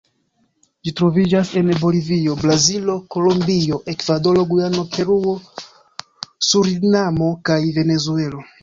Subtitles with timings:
[0.87, 5.37] Ĝi troviĝas en Bolivio, Brazilo, Kolombio, Ekvadoro, Gujano, Peruo,
[6.51, 8.47] Surinamo kaj Venezuelo.